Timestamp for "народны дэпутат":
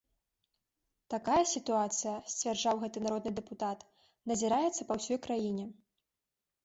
3.09-3.79